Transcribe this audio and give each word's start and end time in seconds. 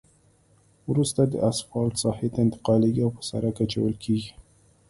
وروسته 0.89 1.21
دا 1.31 1.37
اسفالټ 1.49 1.93
ساحې 2.03 2.27
ته 2.33 2.39
انتقالیږي 2.45 3.01
او 3.03 3.11
په 3.17 3.21
سرک 3.29 3.55
اچول 3.65 3.93
کیږي 4.03 4.31